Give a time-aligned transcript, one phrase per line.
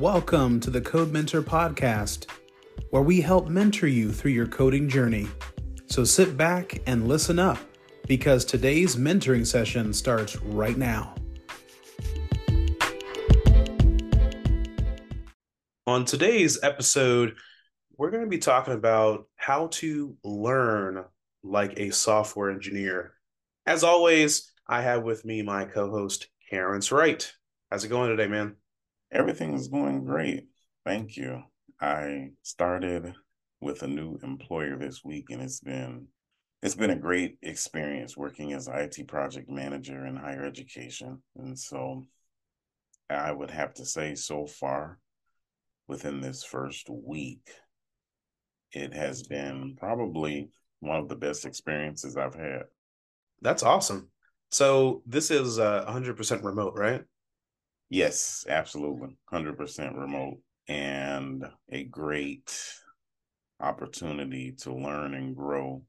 [0.00, 2.24] Welcome to the Code Mentor Podcast,
[2.88, 5.28] where we help mentor you through your coding journey.
[5.88, 7.58] So sit back and listen up
[8.06, 11.14] because today's mentoring session starts right now.
[15.86, 17.34] On today's episode,
[17.98, 21.04] we're going to be talking about how to learn
[21.42, 23.12] like a software engineer.
[23.66, 27.30] As always, I have with me my co host, Terrence Wright.
[27.70, 28.56] How's it going today, man?
[29.12, 30.44] Everything is going great.
[30.84, 31.42] Thank you.
[31.80, 33.14] I started
[33.60, 36.06] with a new employer this week and it's been
[36.62, 41.22] it's been a great experience working as IT project manager in higher education.
[41.36, 42.04] And so
[43.08, 44.98] I would have to say so far
[45.88, 47.50] within this first week
[48.72, 52.62] it has been probably one of the best experiences I've had.
[53.42, 54.08] That's awesome.
[54.50, 57.02] So this is uh, 100% remote, right?
[57.90, 59.00] Yes, absolutely.
[59.08, 62.56] 100% remote and a great
[63.60, 65.82] opportunity to learn and grow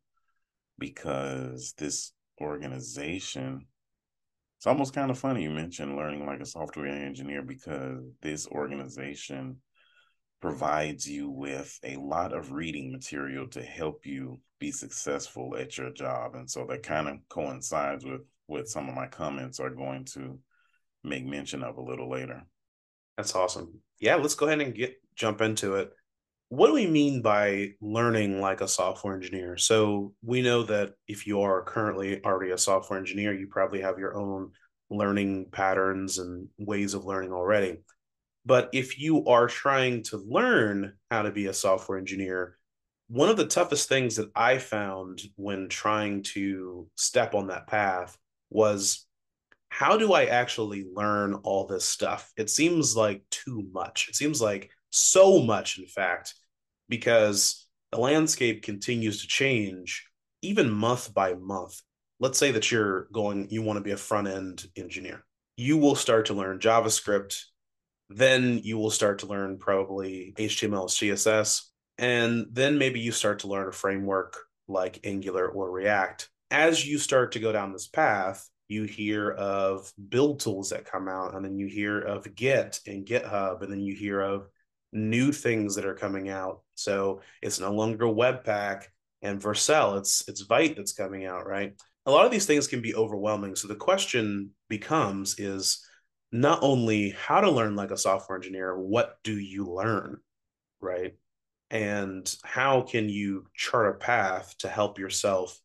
[0.79, 3.65] because this organization
[4.57, 9.57] it's almost kind of funny you mentioned learning like a software engineer because this organization
[10.41, 15.91] provides you with a lot of reading material to help you be successful at your
[15.91, 20.03] job and so that kind of coincides with what some of my comments are going
[20.05, 20.39] to
[21.03, 22.43] make mention of a little later.
[23.17, 23.81] That's awesome.
[23.99, 25.91] Yeah let's go ahead and get jump into it.
[26.49, 29.57] What do we mean by learning like a software engineer?
[29.57, 33.99] So we know that if you are currently already a software engineer you probably have
[33.99, 34.51] your own
[34.89, 37.77] learning patterns and ways of learning already.
[38.45, 42.57] But if you are trying to learn how to be a software engineer,
[43.07, 48.17] one of the toughest things that I found when trying to step on that path
[48.49, 49.05] was
[49.71, 52.31] how do I actually learn all this stuff?
[52.37, 54.07] It seems like too much.
[54.09, 56.35] It seems like so much, in fact,
[56.87, 60.07] because the landscape continues to change
[60.43, 61.81] even month by month.
[62.19, 65.23] Let's say that you're going, you want to be a front end engineer.
[65.57, 67.41] You will start to learn JavaScript
[68.15, 71.63] then you will start to learn probably HTML, CSS,
[71.97, 74.37] and then maybe you start to learn a framework
[74.67, 76.29] like Angular or React.
[76.49, 81.07] As you start to go down this path, you hear of build tools that come
[81.07, 84.47] out, and then you hear of Git and GitHub, and then you hear of
[84.93, 86.61] new things that are coming out.
[86.75, 88.85] So it's no longer Webpack
[89.21, 91.73] and Vercel, it's it's Vite that's coming out, right?
[92.05, 93.55] A lot of these things can be overwhelming.
[93.55, 95.85] So the question becomes is
[96.31, 100.17] not only how to learn like a software engineer, what do you learn,
[100.79, 101.13] right?
[101.69, 105.59] And how can you chart a path to help yourself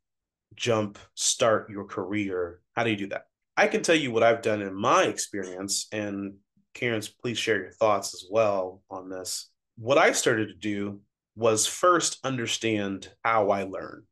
[0.55, 2.61] jump start your career?
[2.77, 3.25] How do you do that?
[3.57, 6.35] I can tell you what I've done in my experience, and
[6.75, 9.49] Terrence, please share your thoughts as well on this.
[9.79, 11.01] What I started to do
[11.37, 14.05] was first understand how I learn.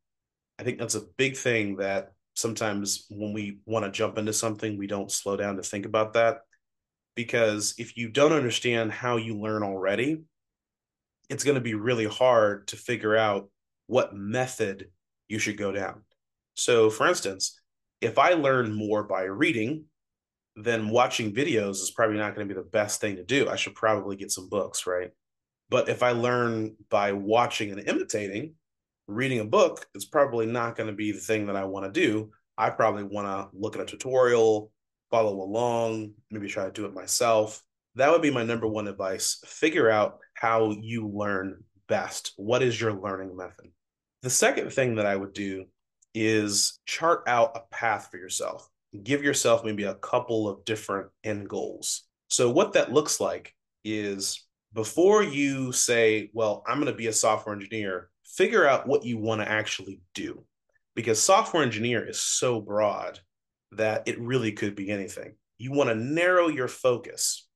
[0.57, 4.77] I think that's a big thing that sometimes when we want to jump into something,
[4.77, 6.39] we don't slow down to think about that.
[7.15, 10.23] Because if you don't understand how you learn already,
[11.29, 13.49] it's going to be really hard to figure out
[13.87, 14.89] what method
[15.27, 16.01] you should go down.
[16.55, 17.59] So, for instance,
[18.01, 19.85] if I learn more by reading,
[20.55, 23.49] then watching videos is probably not going to be the best thing to do.
[23.49, 25.11] I should probably get some books, right?
[25.69, 28.53] But if I learn by watching and imitating,
[29.07, 31.99] reading a book is probably not going to be the thing that I want to
[31.99, 32.31] do.
[32.57, 34.71] I probably want to look at a tutorial,
[35.11, 37.61] follow along, maybe try to do it myself.
[37.95, 39.41] That would be my number one advice.
[39.45, 42.33] Figure out how you learn best.
[42.37, 43.71] What is your learning method?
[44.21, 45.65] The second thing that I would do
[46.15, 48.67] is chart out a path for yourself.
[49.03, 52.03] Give yourself maybe a couple of different end goals.
[52.29, 53.53] So, what that looks like
[53.83, 54.43] is
[54.73, 59.17] before you say, Well, I'm going to be a software engineer, figure out what you
[59.17, 60.45] want to actually do
[60.95, 63.19] because software engineer is so broad
[63.73, 65.35] that it really could be anything.
[65.57, 67.47] You want to narrow your focus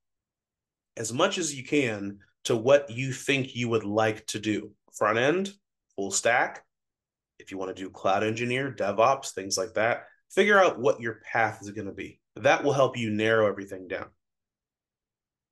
[0.97, 4.71] as much as you can to what you think you would like to do.
[4.93, 5.51] Front end,
[5.95, 6.65] full stack.
[7.39, 11.21] If you want to do cloud engineer, DevOps, things like that, figure out what your
[11.31, 12.19] path is going to be.
[12.35, 14.07] That will help you narrow everything down.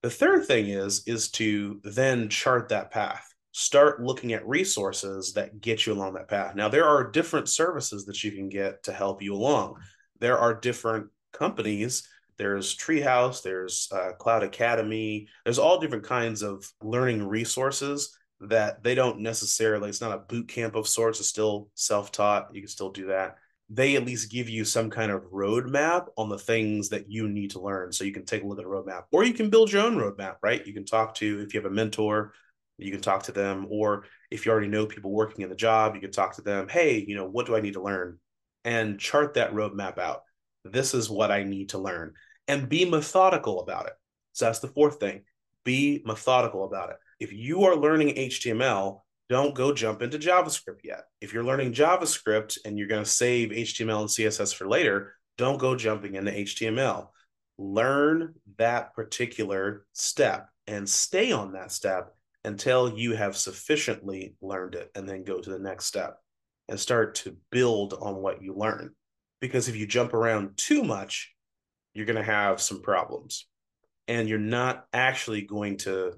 [0.04, 5.62] The third thing is is to then chart that path start looking at resources that
[5.62, 6.54] get you along that path.
[6.54, 9.78] Now, there are different services that you can get to help you along.
[10.20, 12.08] There are different companies.
[12.38, 18.96] There's Treehouse, there's uh, Cloud Academy, there's all different kinds of learning resources that they
[18.96, 22.50] don't necessarily, it's not a boot camp of sorts, it's still self taught.
[22.54, 23.38] You can still do that.
[23.70, 27.52] they at least give you some kind of roadmap on the things that you need
[27.52, 27.92] to learn.
[27.92, 29.98] So you can take a look at a roadmap, or you can build your own
[29.98, 30.66] roadmap, right?
[30.66, 32.34] You can talk to, if you have a mentor,
[32.78, 33.68] you can talk to them.
[33.70, 36.70] Or if you already know people working in the job, you can talk to them.
[36.70, 38.20] Hey, you know, what do I need to learn?
[38.64, 40.22] And chart that roadmap out.
[40.64, 42.14] This is what I need to learn
[42.48, 43.94] and be methodical about it.
[44.34, 45.24] So that's the fourth thing
[45.66, 46.96] be methodical about it.
[47.20, 51.06] If you are learning HTML, don't go jump into JavaScript yet.
[51.20, 55.58] If you're learning JavaScript and you're going to save HTML and CSS for later, don't
[55.58, 57.08] go jumping into HTML.
[57.58, 62.14] Learn that particular step and stay on that step
[62.46, 66.18] until you have sufficiently learned it and then go to the next step
[66.70, 68.94] and start to build on what you learn.
[69.42, 71.34] Because if you jump around too much,
[71.94, 73.48] you're going to have some problems
[74.08, 76.14] and you're not actually going to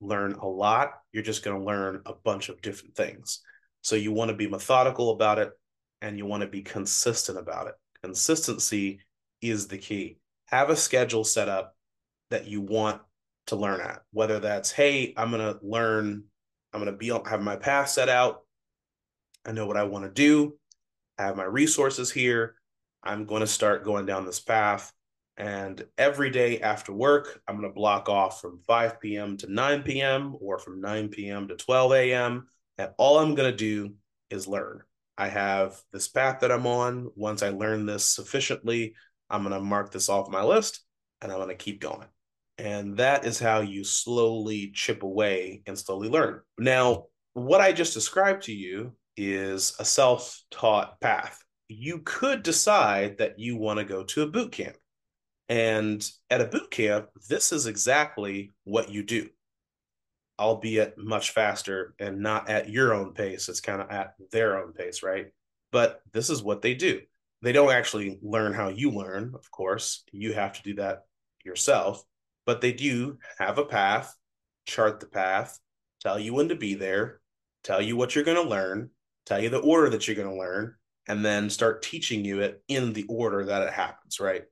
[0.00, 0.90] learn a lot.
[1.12, 3.40] You're just going to learn a bunch of different things.
[3.82, 5.50] So you want to be methodical about it
[6.02, 7.74] and you want to be consistent about it.
[8.02, 9.00] Consistency
[9.40, 10.18] is the key.
[10.46, 11.74] Have a schedule set up
[12.30, 13.00] that you want
[13.46, 16.24] to learn at, whether that's, hey, I'm going to learn,
[16.72, 18.42] I'm going to be have my path set out.
[19.44, 20.58] I know what I want to do.
[21.18, 22.56] I have my resources here.
[23.02, 24.92] I'm going to start going down this path.
[25.36, 29.36] And every day after work, I'm going to block off from 5 p.m.
[29.38, 30.36] to 9 p.m.
[30.40, 31.48] or from 9 p.m.
[31.48, 32.46] to 12 a.m.
[32.78, 33.94] And all I'm going to do
[34.30, 34.82] is learn.
[35.18, 37.10] I have this path that I'm on.
[37.16, 38.94] Once I learn this sufficiently,
[39.28, 40.80] I'm going to mark this off my list
[41.20, 42.06] and I'm going to keep going.
[42.58, 46.40] And that is how you slowly chip away and slowly learn.
[46.58, 51.42] Now, what I just described to you is a self taught path.
[51.68, 54.76] You could decide that you want to go to a boot camp
[55.48, 59.28] and at a boot camp, this is exactly what you do,
[60.38, 63.48] albeit much faster and not at your own pace.
[63.48, 65.28] It's kind of at their own pace, right?
[65.72, 67.00] But this is what they do.
[67.42, 70.02] They don't actually learn how you learn, of course.
[70.10, 71.02] You have to do that
[71.44, 72.02] yourself,
[72.44, 74.16] but they do have a path,
[74.66, 75.58] chart the path,
[76.00, 77.20] tell you when to be there,
[77.62, 78.90] tell you what you're going to learn,
[79.26, 80.74] tell you the order that you're going to learn,
[81.06, 84.44] and then start teaching you it in the order that it happens, right?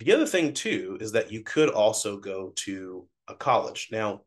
[0.00, 3.88] The other thing too is that you could also go to a college.
[3.90, 4.22] Now,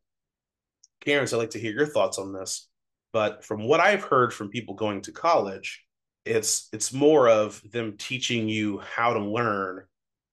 [1.05, 2.67] Terrence, I'd like to hear your thoughts on this.
[3.13, 5.83] But from what I've heard from people going to college,
[6.25, 9.85] it's it's more of them teaching you how to learn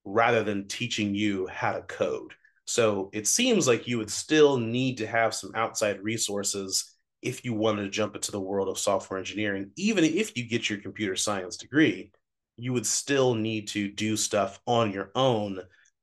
[0.05, 2.35] rather than teaching you how to code.
[2.67, 7.55] So it seems like you would still need to have some outside resources if you
[7.55, 11.17] wanted to jump into the world of software engineering, even if you get your computer
[11.17, 12.13] science degree
[12.59, 15.61] you would still need to do stuff on your own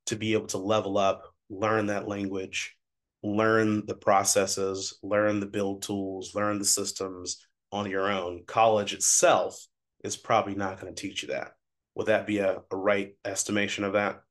[0.08, 2.78] to be able to level up, learn that language,
[3.22, 8.44] learn the processes, learn the build tools, learn the systems on your own.
[8.48, 9.68] College itself
[10.04, 11.52] is probably not going to teach you that.
[11.96, 14.22] Would that be a, a right estimation of that?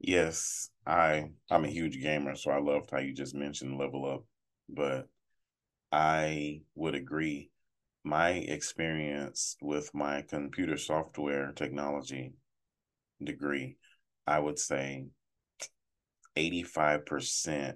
[0.00, 4.24] Yes, I I'm a huge gamer, so I loved how you just mentioned level up,
[4.68, 5.08] but
[5.92, 7.50] I would agree
[8.08, 12.32] my experience with my computer software technology
[13.22, 13.76] degree,
[14.26, 15.08] I would say
[16.34, 17.74] 85%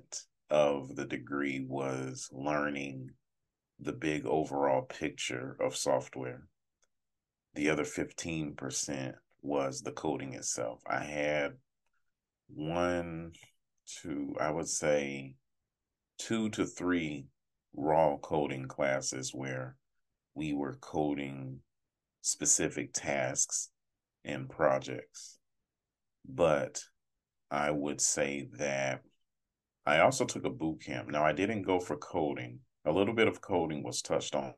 [0.48, 3.10] of the degree was learning
[3.78, 6.46] the big overall picture of software.
[7.54, 9.12] The other 15%
[9.42, 10.80] was the coding itself.
[10.86, 11.58] I had
[12.48, 13.32] one,
[14.00, 15.34] two, I would say
[16.16, 17.26] two to three
[17.74, 19.76] raw coding classes where
[20.34, 21.60] we were coding
[22.22, 23.70] specific tasks
[24.24, 25.38] and projects.
[26.28, 26.82] But
[27.50, 29.02] I would say that
[29.84, 31.10] I also took a boot camp.
[31.10, 32.60] Now, I didn't go for coding.
[32.84, 34.54] A little bit of coding was touched on,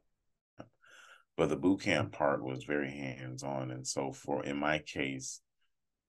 [1.37, 3.71] but the boot camp part was very hands on.
[3.71, 5.41] And so, for in my case,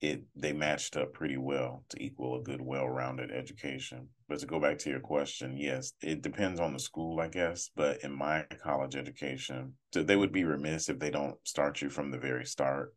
[0.01, 4.09] it they matched up pretty well to equal a good, well-rounded education.
[4.27, 7.69] But to go back to your question, yes, it depends on the school, I guess.
[7.75, 11.89] But in my college education, so they would be remiss if they don't start you
[11.89, 12.93] from the very start,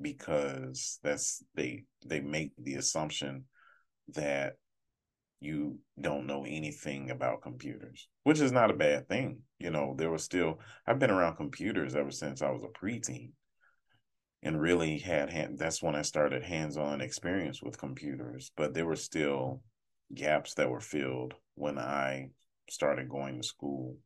[0.00, 3.44] because that's they they make the assumption
[4.14, 4.54] that
[5.40, 9.40] you don't know anything about computers, which is not a bad thing.
[9.58, 13.32] You know, there was still I've been around computers ever since I was a preteen
[14.44, 18.52] and really had hand, that's when I started hands-on experience with computers.
[18.56, 19.62] But there were still
[20.14, 22.28] gaps that were filled when I
[22.68, 23.96] started going to school.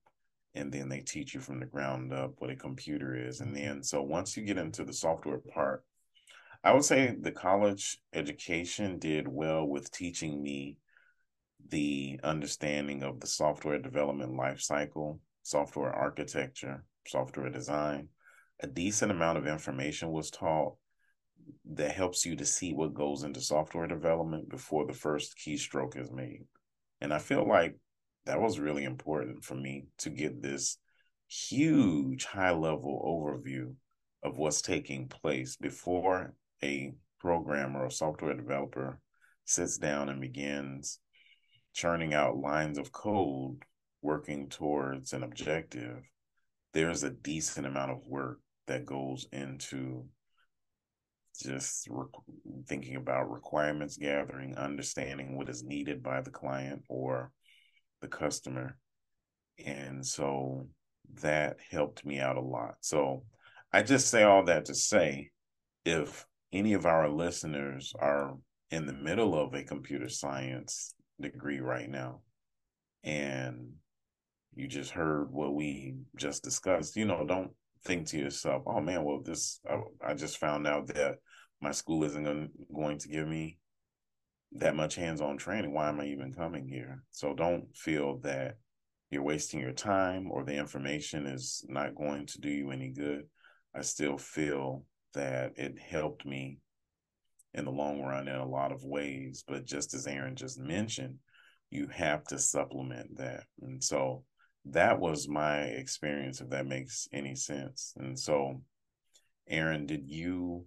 [0.55, 3.41] And then they teach you from the ground up what a computer is.
[3.41, 5.85] And then so once you get into the software part,
[6.63, 10.79] I would say the college education did well with teaching me
[11.69, 18.09] the understanding of the software development life cycle, software architecture, software design,
[18.61, 20.75] a decent amount of information was taught
[21.65, 26.11] that helps you to see what goes into software development before the first keystroke is
[26.11, 26.45] made.
[27.01, 27.77] And I feel like
[28.27, 30.79] that was really important for me to get this
[31.29, 33.75] huge high level overview
[34.23, 39.01] of what's taking place before a programmer or software developer
[39.45, 40.99] sits down and begins
[41.75, 43.63] churning out lines of code
[44.03, 46.03] working towards an objective
[46.73, 50.07] there's a decent amount of work that goes into
[51.43, 51.89] just
[52.67, 57.31] thinking about requirements gathering, understanding what is needed by the client or
[58.01, 58.77] the customer.
[59.65, 60.67] And so
[61.23, 62.77] that helped me out a lot.
[62.81, 63.25] So
[63.73, 65.31] I just say all that to say
[65.85, 68.35] if any of our listeners are
[68.71, 72.21] in the middle of a computer science degree right now
[73.05, 73.71] and
[74.55, 77.51] you just heard what we just discussed, you know, don't
[77.85, 81.17] think to yourself, oh man, well, this, I, I just found out that
[81.61, 83.59] my school isn't going, going to give me
[84.53, 85.75] that much hands-on training.
[85.75, 87.03] Why am I even coming here?
[87.11, 88.57] So don't feel that
[89.11, 93.25] you're wasting your time or the information is not going to do you any good.
[93.75, 96.59] I still feel that it helped me
[97.55, 99.45] in the long run in a lot of ways.
[99.47, 101.17] But just as Aaron just mentioned,
[101.71, 103.45] you have to supplement that.
[103.63, 104.25] And so
[104.73, 107.95] that was my experience, if that makes any sense.
[107.97, 108.61] And so,
[109.49, 110.67] Aaron, did you?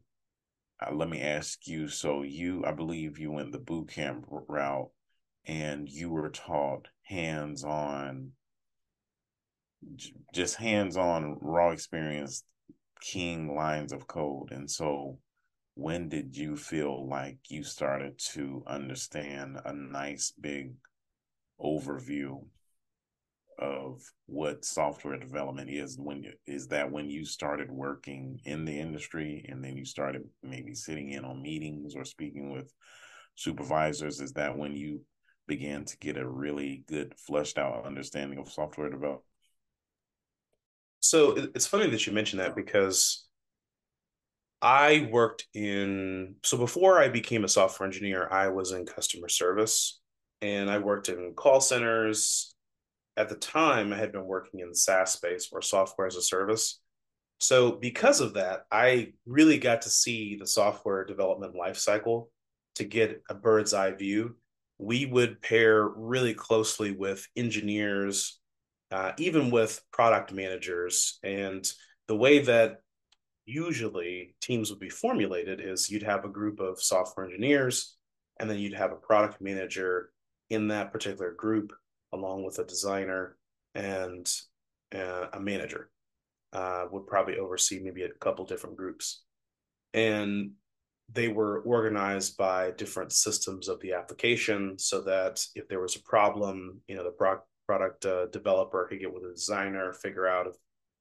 [0.81, 1.88] Uh, let me ask you.
[1.88, 4.89] So you, I believe, you went the boot camp route,
[5.46, 8.31] and you were taught hands-on,
[10.34, 12.43] just hands-on raw experience,
[13.01, 14.51] keying lines of code.
[14.51, 15.20] And so,
[15.75, 20.74] when did you feel like you started to understand a nice big
[21.60, 22.43] overview
[23.62, 28.77] of what software development is when you, is that when you started working in the
[28.77, 32.74] industry and then you started maybe sitting in on meetings or speaking with
[33.36, 34.20] supervisors?
[34.20, 35.01] Is that when you
[35.48, 39.25] began to get a really good fleshed out understanding of software development?
[41.00, 43.25] So it's funny that you mentioned that because
[44.62, 50.00] I worked in so before I became a software engineer, I was in customer service
[50.41, 52.56] and I worked in call centers,
[53.18, 56.22] at the time I had been working in the SaaS space or software as a
[56.22, 56.80] service.
[57.39, 62.27] So because of that, I really got to see the software development lifecycle
[62.75, 64.36] to get a bird's eye view.
[64.77, 68.39] We would pair really closely with engineers,
[68.91, 71.20] uh, even with product managers.
[71.24, 71.70] And
[72.08, 72.82] the way that
[73.46, 77.98] usually teams would be formulated is you'd have a group of software engineers,
[78.39, 80.12] and then you'd have a product manager
[80.50, 81.74] in that particular group
[82.13, 83.38] along with a designer
[83.75, 84.32] and
[84.94, 85.89] uh, a manager.
[86.53, 89.24] Uh, would probably oversee maybe a couple different groups.
[89.94, 90.51] And
[91.13, 96.03] they were organized by different systems of the application so that if there was a
[96.03, 100.48] problem you know the pro- product uh, developer could get with a designer figure out
[100.48, 100.56] if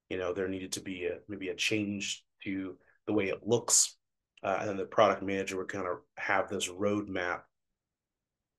[0.08, 2.76] you know there needed to be a, maybe a change to
[3.06, 3.96] the way it looks
[4.42, 7.42] uh, and then the product manager would kind of have this roadmap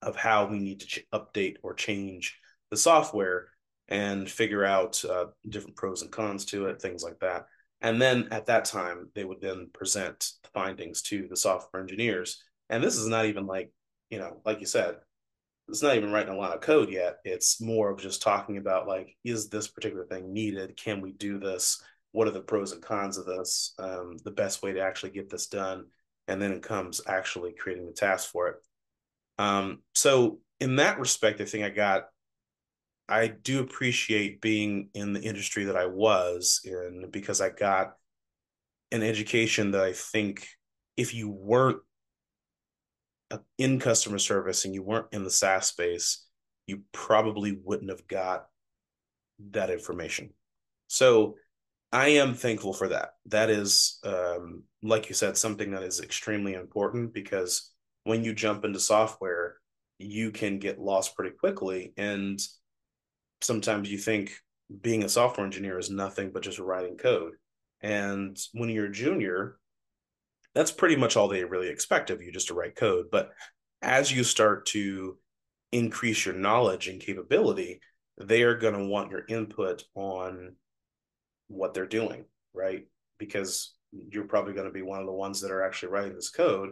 [0.02, 2.40] of how we need to ch- update or change
[2.72, 3.50] the software
[3.88, 7.46] and figure out uh, different pros and cons to it, things like that.
[7.82, 12.42] And then at that time, they would then present the findings to the software engineers.
[12.70, 13.72] And this is not even like,
[14.10, 14.96] you know, like you said,
[15.68, 17.18] it's not even writing a lot of code yet.
[17.24, 20.78] It's more of just talking about like, is this particular thing needed?
[20.78, 21.82] Can we do this?
[22.12, 23.74] What are the pros and cons of this?
[23.80, 25.86] Um, the best way to actually get this done.
[26.28, 28.56] And then it comes actually creating the task for it.
[29.38, 32.06] Um, so in that respect, I think I got
[33.12, 37.94] I do appreciate being in the industry that I was in because I got
[38.92, 40.48] an education that I think
[40.96, 41.80] if you weren't
[43.58, 46.26] in customer service and you weren't in the SaaS space,
[46.68, 48.46] you probably wouldn't have got
[49.52, 50.30] that information.
[50.88, 51.36] So
[51.92, 53.10] I am thankful for that.
[53.26, 57.74] That is, um, like you said, something that is extremely important because
[58.06, 59.58] when you jump into software,
[60.00, 61.94] you can get lost pretty quickly.
[61.98, 62.40] And
[63.42, 64.32] sometimes you think
[64.82, 67.34] being a software engineer is nothing but just writing code.
[67.82, 69.58] And when you're a junior,
[70.54, 73.08] that's pretty much all they really expect of you just to write code.
[73.12, 73.32] But
[73.82, 75.18] as you start to
[75.72, 77.80] increase your knowledge and capability,
[78.18, 80.56] they are going to want your input on
[81.48, 82.86] what they're doing, right?
[83.18, 86.30] Because you're probably going to be one of the ones that are actually writing this
[86.30, 86.72] code.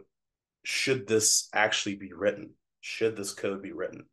[0.64, 2.52] Should this actually be written?
[2.82, 4.04] Should this code be written?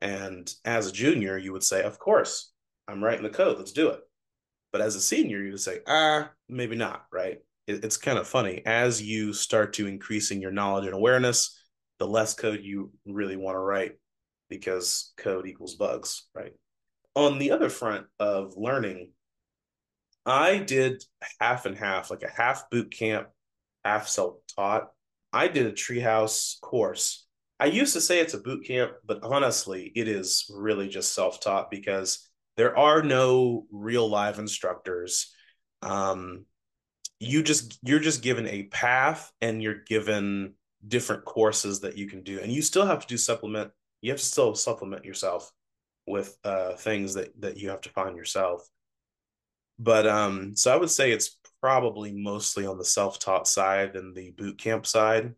[0.00, 2.52] And as a junior, you would say, Of course,
[2.88, 3.58] I'm writing the code.
[3.58, 4.00] Let's do it.
[4.72, 7.38] But as a senior, you would say, ah, maybe not, right?
[7.66, 8.62] It, it's kind of funny.
[8.66, 11.58] As you start to increasing your knowledge and awareness,
[11.98, 13.92] the less code you really want to write
[14.48, 16.52] because code equals bugs, right?
[17.14, 19.12] On the other front of learning,
[20.24, 21.02] I did
[21.40, 23.28] half and half, like a half boot camp,
[23.84, 24.90] half self taught.
[25.32, 27.25] I did a Treehouse course.
[27.58, 31.40] I used to say it's a boot camp, but honestly, it is really just self
[31.40, 35.34] taught because there are no real live instructors.
[35.82, 36.44] Um,
[37.18, 40.54] you just you're just given a path and you're given
[40.86, 43.70] different courses that you can do, and you still have to do supplement.
[44.02, 45.50] You have to still supplement yourself
[46.06, 48.68] with uh, things that that you have to find yourself.
[49.78, 54.30] But um, so I would say it's probably mostly on the self-taught side than the
[54.32, 55.34] boot camp side.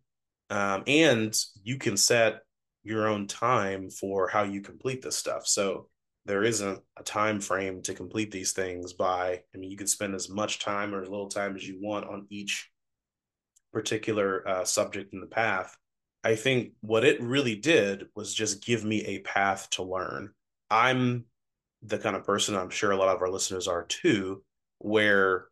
[0.51, 2.41] Um, and you can set
[2.83, 5.47] your own time for how you complete this stuff.
[5.47, 5.89] So
[6.25, 9.41] there isn't a time frame to complete these things by.
[9.55, 12.07] I mean, you can spend as much time or as little time as you want
[12.07, 12.71] on each
[13.73, 15.77] particular uh, subject in the path.
[16.25, 20.31] I think what it really did was just give me a path to learn.
[20.71, 21.25] I'm
[21.83, 24.43] the kind of person I'm sure a lot of our listeners are too,
[24.79, 25.47] where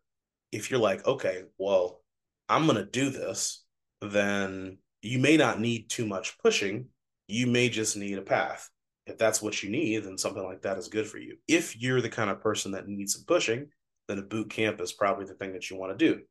[0.51, 2.01] if you're like, okay, well,
[2.49, 3.63] I'm going to do this,
[4.01, 4.77] then
[5.07, 6.87] you may not need too much pushing.
[7.27, 8.69] You may just need a path.
[9.05, 11.37] If that's what you need, then something like that is good for you.
[11.47, 13.67] If you're the kind of person that needs some pushing,
[14.07, 16.21] then a boot camp is probably the thing that you want to do,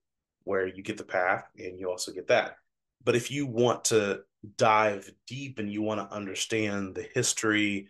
[0.44, 2.56] where you get the path and you also get that.
[3.04, 4.20] But if you want to
[4.56, 7.88] dive deep and you want to understand the history,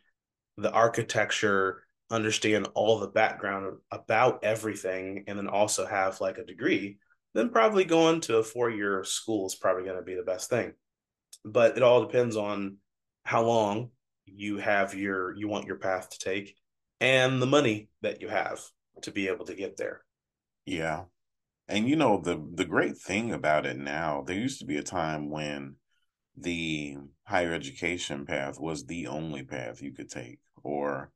[0.56, 6.98] the architecture, understand all the background about everything and then also have like a degree,
[7.36, 10.48] then probably going to a four year school is probably going to be the best
[10.48, 10.72] thing.
[11.44, 12.78] But it all depends on
[13.24, 13.90] how long
[14.24, 16.56] you have your you want your path to take
[17.00, 18.60] and the money that you have
[19.02, 20.02] to be able to get there.
[20.64, 21.04] Yeah.
[21.68, 24.82] And you know the the great thing about it now, there used to be a
[24.82, 25.76] time when
[26.36, 31.10] the higher education path was the only path you could take or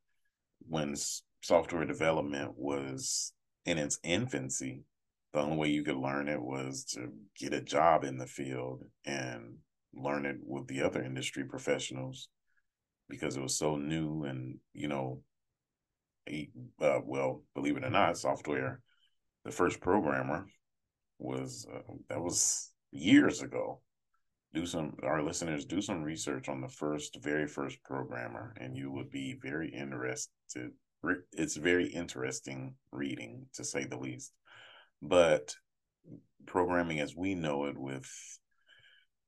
[0.69, 0.97] when
[1.41, 3.33] software development was
[3.65, 4.85] in its infancy,
[5.33, 8.85] the only way you could learn it was to get a job in the field
[9.05, 9.57] and
[9.95, 12.29] learn it with the other industry professionals
[13.09, 15.21] because it was so new and you know
[16.29, 18.81] uh, well believe it or not software
[19.45, 20.47] the first programmer
[21.19, 23.81] was uh, that was years ago.
[24.53, 28.91] Do some our listeners do some research on the first very first programmer and you
[28.91, 30.73] would be very interested
[31.33, 34.33] it's very interesting reading to say the least
[35.03, 35.55] but
[36.47, 38.09] programming as we know it with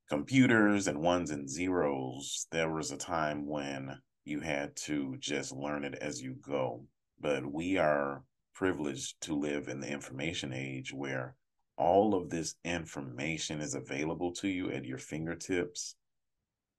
[0.09, 5.85] computers and ones and zeros there was a time when you had to just learn
[5.85, 6.85] it as you go
[7.21, 8.23] but we are
[8.55, 11.35] privileged to live in the information age where
[11.77, 15.97] all of this information is available to you at your fingertips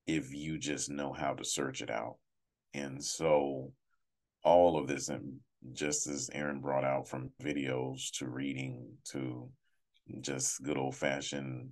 [0.06, 2.18] if you just know how to search it out.
[2.74, 3.72] And so
[4.44, 5.10] all of this
[5.74, 9.50] just as Aaron brought out from videos to reading to
[10.22, 11.70] just good old fashioned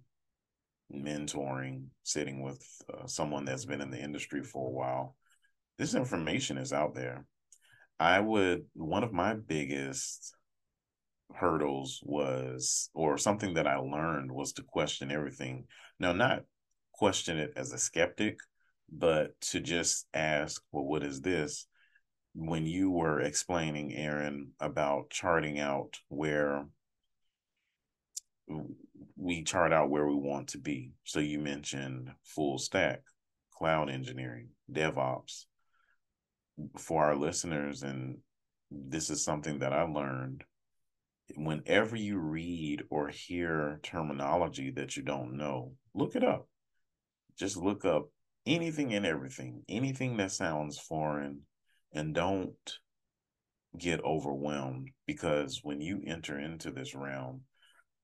[0.93, 5.15] mentoring, sitting with uh, someone that's been in the industry for a while.
[5.77, 7.25] This information is out there.
[7.99, 10.35] I would, one of my biggest
[11.33, 15.65] hurdles was, or something that I learned was to question everything.
[15.99, 16.43] Now, not
[16.93, 18.39] question it as a skeptic,
[18.91, 21.67] but to just ask, well, what is this?
[22.33, 26.65] When you were explaining, Aaron, about charting out where
[29.15, 30.91] we chart out where we want to be.
[31.03, 33.01] So you mentioned full stack,
[33.53, 35.45] cloud engineering, DevOps.
[36.77, 38.17] For our listeners, and
[38.69, 40.43] this is something that I learned
[41.35, 46.47] whenever you read or hear terminology that you don't know, look it up.
[47.37, 48.09] Just look up
[48.45, 51.41] anything and everything, anything that sounds foreign,
[51.93, 52.77] and don't
[53.77, 57.41] get overwhelmed because when you enter into this realm,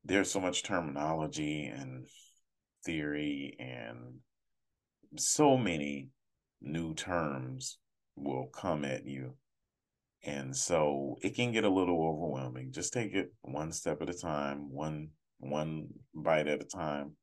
[0.03, 2.07] there's so much terminology and
[2.85, 4.19] theory and
[5.17, 6.09] so many
[6.61, 7.77] new terms
[8.15, 9.33] will come at you
[10.23, 12.71] and so it can get a little overwhelming.
[12.71, 17.15] Just take it one step at a time, one one bite at a time,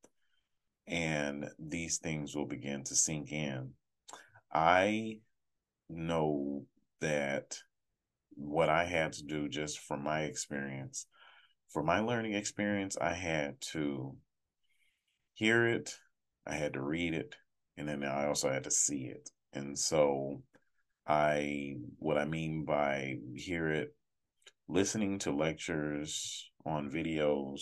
[0.86, 3.72] and these things will begin to sink in.
[4.52, 5.18] I
[5.94, 6.64] know
[7.00, 7.58] that
[8.30, 11.06] what I had to do just from my experience,
[11.68, 14.16] for my learning experience, I had to
[15.34, 15.94] hear it,
[16.46, 17.34] I had to read it,
[17.76, 19.30] and then I also had to see it.
[19.52, 20.42] And so
[21.06, 23.94] I what I mean by hear it
[24.68, 27.60] listening to lectures on videos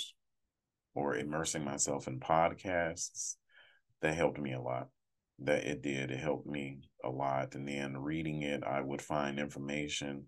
[0.95, 3.37] or immersing myself in podcasts,
[4.01, 4.89] that helped me a lot.
[5.45, 6.11] That it did.
[6.11, 7.55] It helped me a lot.
[7.55, 10.27] And then reading it, I would find information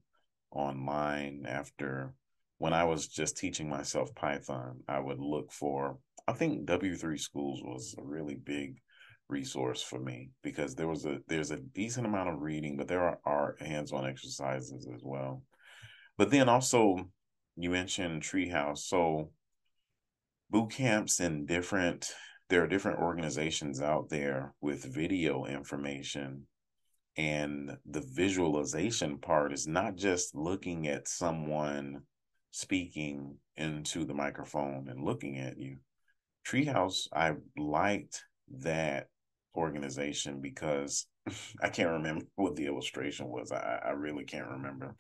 [0.51, 2.15] online after
[2.59, 7.95] when I was just teaching myself Python, I would look for I think W3Schools was
[7.99, 8.79] a really big
[9.29, 13.03] resource for me because there was a there's a decent amount of reading, but there
[13.03, 15.43] are, are hands-on exercises as well.
[16.17, 17.11] But then also
[17.57, 18.79] you mentioned Treehouse.
[18.79, 19.31] So
[20.51, 22.13] boot camps and different
[22.55, 26.47] there are different organizations out there with video information
[27.17, 32.03] and the visualization part is not just looking at someone
[32.53, 35.79] speaking into the microphone and looking at you.
[36.47, 38.23] Treehouse, I liked
[38.61, 39.09] that
[39.57, 41.09] organization because
[41.61, 43.51] I can't remember what the illustration was.
[43.51, 44.95] I, I really can't remember.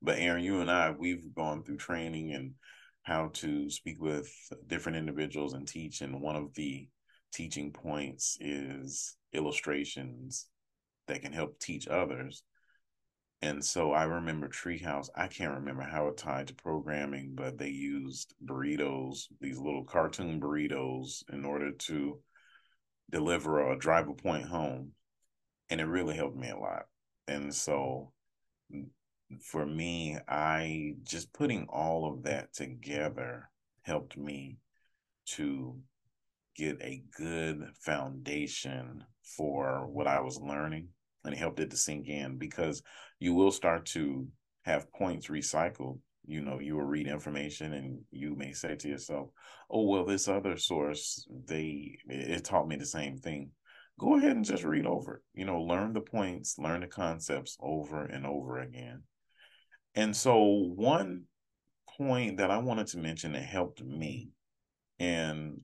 [0.00, 2.54] But Aaron, you and I, we've gone through training and
[3.02, 4.30] how to speak with
[4.66, 6.00] different individuals and teach.
[6.00, 6.88] And one of the
[7.32, 10.46] teaching points is illustrations
[11.06, 12.42] that can help teach others.
[13.42, 15.08] And so I remember Treehouse.
[15.16, 20.40] I can't remember how it tied to programming, but they used burritos, these little cartoon
[20.40, 22.20] burritos, in order to
[23.10, 24.92] deliver or drive a point home.
[25.70, 26.82] And it really helped me a lot.
[27.28, 28.12] And so
[29.38, 33.48] for me, I just putting all of that together
[33.82, 34.58] helped me
[35.26, 35.78] to
[36.56, 40.88] get a good foundation for what I was learning
[41.24, 42.82] and it helped it to sink in because
[43.18, 44.26] you will start to
[44.62, 45.98] have points recycled.
[46.26, 49.30] You know, you will read information and you may say to yourself,
[49.70, 53.50] oh, well, this other source, they, it taught me the same thing.
[53.98, 55.22] Go ahead and just read over it.
[55.34, 59.02] You know, learn the points, learn the concepts over and over again.
[59.94, 60.38] And so,
[60.76, 61.24] one
[61.96, 64.30] point that I wanted to mention that helped me,
[64.98, 65.60] and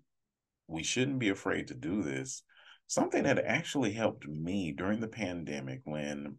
[0.67, 2.43] we shouldn't be afraid to do this,
[2.87, 6.37] something that actually helped me during the pandemic when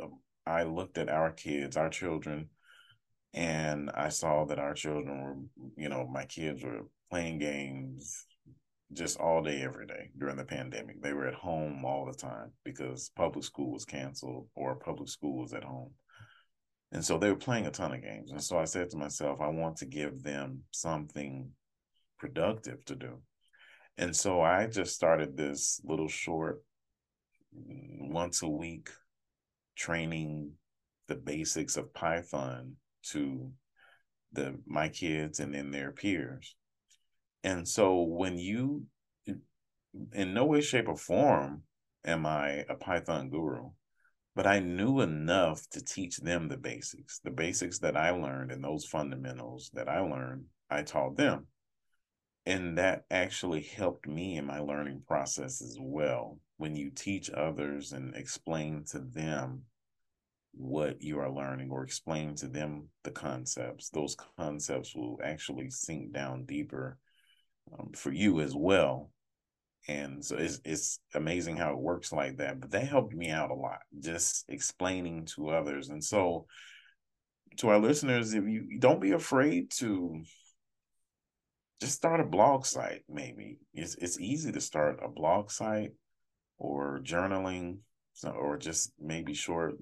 [0.00, 2.48] um, I looked at our kids, our children,
[3.34, 5.36] and I saw that our children were,
[5.76, 8.24] you know, my kids were playing games
[8.92, 11.02] just all day, every day during the pandemic.
[11.02, 15.42] They were at home all the time because public school was canceled or public school
[15.42, 15.90] was at home.
[16.92, 18.30] And so they were playing a ton of games.
[18.30, 21.50] And so I said to myself, I want to give them something
[22.18, 23.20] productive to do.
[23.98, 26.62] And so I just started this little short
[27.56, 28.90] mm, once a week
[29.74, 30.52] training
[31.08, 32.76] the basics of Python
[33.10, 33.50] to
[34.32, 36.54] the my kids and then their peers.
[37.44, 38.86] And so when you
[40.12, 41.62] in no way, shape, or form
[42.04, 43.70] am I a Python guru,
[44.36, 47.18] but I knew enough to teach them the basics.
[47.24, 51.48] The basics that I learned and those fundamentals that I learned, I taught them
[52.46, 57.92] and that actually helped me in my learning process as well when you teach others
[57.92, 59.62] and explain to them
[60.52, 66.12] what you are learning or explain to them the concepts those concepts will actually sink
[66.12, 66.96] down deeper
[67.78, 69.10] um, for you as well
[69.88, 73.50] and so it's, it's amazing how it works like that but that helped me out
[73.50, 76.46] a lot just explaining to others and so
[77.56, 80.22] to our listeners if you don't be afraid to
[81.80, 83.58] just start a blog site maybe.
[83.74, 85.92] It's it's easy to start a blog site
[86.58, 87.78] or journaling
[88.24, 89.74] or just maybe short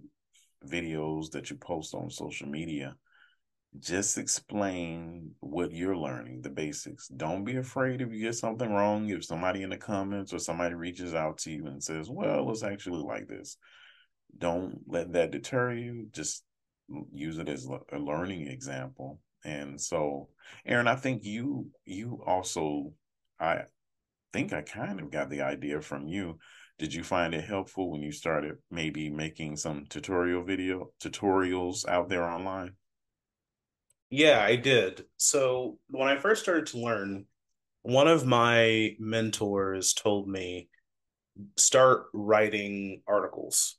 [0.66, 2.96] videos that you post on social media
[3.80, 9.08] just explain what you're learning the basics don't be afraid if you get something wrong
[9.08, 12.62] if somebody in the comments or somebody reaches out to you and says well it's
[12.62, 13.56] actually like this
[14.38, 16.44] don't let that deter you just
[17.12, 20.30] use it as a learning example and so,
[20.64, 22.92] Aaron, I think you you also
[23.38, 23.64] I
[24.32, 26.38] think I kind of got the idea from you.
[26.78, 32.08] Did you find it helpful when you started maybe making some tutorial video tutorials out
[32.08, 32.72] there online?
[34.10, 35.04] Yeah, I did.
[35.16, 37.26] So when I first started to learn,
[37.82, 40.68] one of my mentors told me
[41.56, 43.78] start writing articles.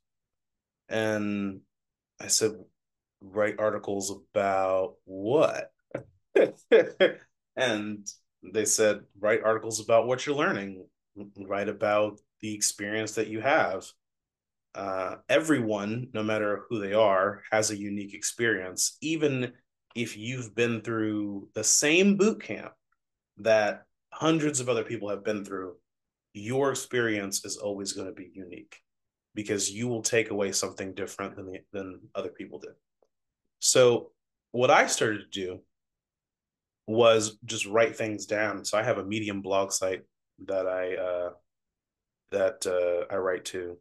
[0.89, 1.61] And
[2.19, 2.53] I said,
[3.21, 5.71] write articles about what?
[7.55, 8.07] and
[8.53, 10.85] they said, write articles about what you're learning,
[11.37, 13.85] write about the experience that you have.
[14.73, 19.53] Uh, everyone, no matter who they are, has a unique experience, even
[19.95, 22.73] if you've been through the same boot camp
[23.37, 25.75] that hundreds of other people have been through,
[26.33, 28.77] your experience is always going to be unique
[29.33, 32.71] because you will take away something different than the, than other people did.
[33.59, 34.11] So
[34.51, 35.59] what I started to do
[36.87, 38.63] was just write things down.
[38.63, 40.03] So I have a Medium blog site
[40.45, 41.29] that I uh,
[42.31, 43.77] that uh, I write to,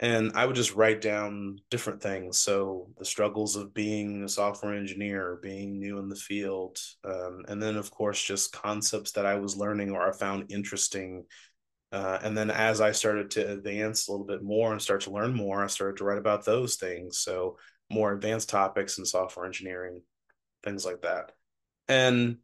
[0.00, 2.38] and I would just write down different things.
[2.38, 7.60] So the struggles of being a software engineer, being new in the field, um, and
[7.60, 11.24] then of course just concepts that I was learning or I found interesting.
[11.90, 15.10] Uh, and then as I started to advance a little bit more and start to
[15.10, 17.18] learn more, I started to write about those things.
[17.18, 17.56] So
[17.90, 20.02] more advanced topics in software engineering,
[20.62, 21.32] things like that.
[21.88, 22.36] And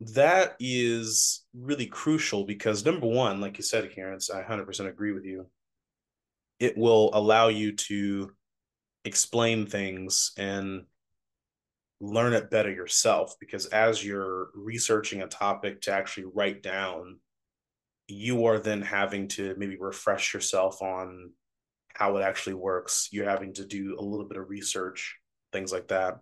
[0.00, 5.24] that is really crucial because number one, like you said, Karen, I 100% agree with
[5.24, 5.46] you.
[6.58, 8.32] It will allow you to
[9.04, 10.84] explain things and
[12.00, 17.18] learn it better yourself because as you're researching a topic to actually write down,
[18.08, 21.32] you are then having to maybe refresh yourself on
[21.94, 23.08] how it actually works.
[23.10, 25.16] You're having to do a little bit of research,
[25.52, 26.20] things like that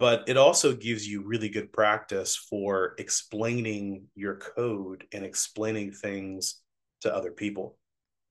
[0.00, 6.56] but it also gives you really good practice for explaining your code and explaining things
[7.02, 7.76] to other people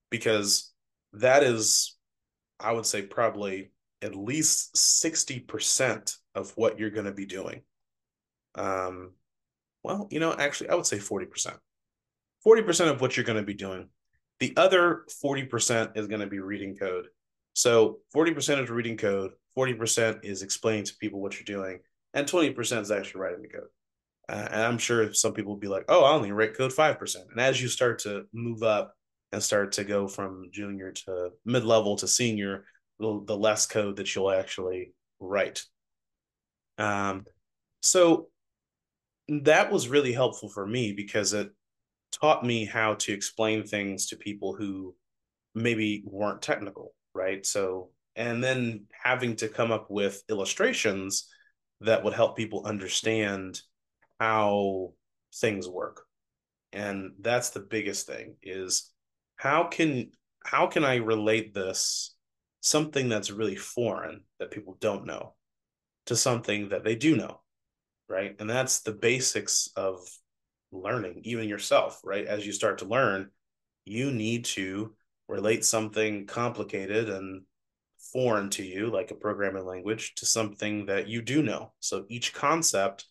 [0.09, 0.73] because
[1.13, 1.97] that is
[2.59, 7.61] i would say probably at least 60% of what you're going to be doing
[8.55, 9.11] um
[9.83, 11.57] well you know actually i would say 40%
[12.47, 13.89] 40% of what you're going to be doing
[14.39, 17.07] the other 40% is going to be reading code
[17.53, 21.79] so 40% is reading code 40% is explaining to people what you're doing,
[22.13, 23.67] and 20% is actually writing the code.
[24.29, 27.15] Uh, and I'm sure some people will be like, oh, I only write code 5%.
[27.31, 28.93] And as you start to move up
[29.31, 32.65] and start to go from junior to mid level to senior,
[32.99, 35.63] the, the less code that you'll actually write.
[36.77, 37.25] Um,
[37.81, 38.29] so
[39.27, 41.49] that was really helpful for me because it
[42.11, 44.95] taught me how to explain things to people who
[45.53, 47.45] maybe weren't technical, right?
[47.45, 51.27] So and then having to come up with illustrations
[51.81, 53.61] that would help people understand
[54.19, 54.93] how
[55.33, 56.05] things work
[56.73, 58.91] and that's the biggest thing is
[59.39, 60.11] how can
[60.43, 62.15] how can i relate this
[62.61, 65.33] something that's really foreign that people don't know
[66.05, 67.41] to something that they do know
[68.07, 69.99] right and that's the basics of
[70.71, 73.29] learning even yourself right as you start to learn
[73.85, 74.93] you need to
[75.27, 77.43] relate something complicated and
[78.11, 81.71] foreign to you, like a programming language, to something that you do know.
[81.79, 83.05] So each concept,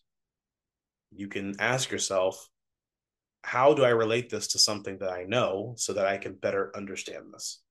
[1.11, 2.47] you can ask yourself,
[3.43, 6.71] how do I relate this to something that I know so that I can better
[6.75, 7.61] understand this?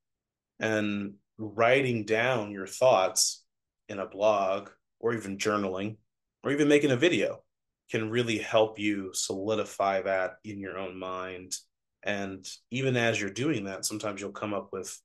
[0.61, 3.45] And writing down your thoughts
[3.89, 5.97] in a blog or even journaling
[6.43, 7.43] or even making a video
[7.91, 11.55] can really help you solidify that in your own mind.
[12.03, 15.01] And even as you're doing that, sometimes you'll come up with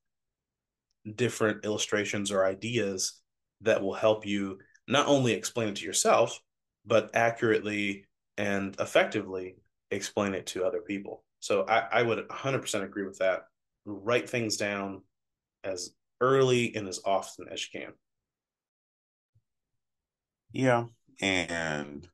[1.15, 3.21] different illustrations or ideas
[3.61, 6.39] that will help you not only explain it to yourself,
[6.85, 8.05] but accurately
[8.37, 9.55] and effectively
[9.93, 11.23] explain it to other people.
[11.39, 13.43] So I, I would 100% agree with that.
[13.85, 15.01] Write things down
[15.63, 17.93] as early and as often as you can.
[20.51, 20.85] Yeah.
[21.21, 22.07] And